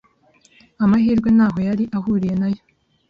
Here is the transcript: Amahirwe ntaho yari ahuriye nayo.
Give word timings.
Amahirwe 0.83 1.29
ntaho 1.35 1.59
yari 1.67 1.83
ahuriye 1.97 2.35
nayo. 2.41 2.61